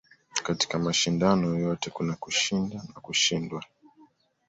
katika 0.43 0.79
mashindano 0.79 1.47
yoyote 1.47 1.89
kuna 1.89 2.15
kushinda 2.15 2.75
na 2.93 3.01
kushindwa 3.01 3.63